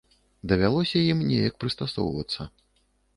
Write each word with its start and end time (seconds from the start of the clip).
Давялося 0.51 1.01
ім 1.11 1.19
неяк 1.31 1.59
прыстасоўвацца. 1.65 2.47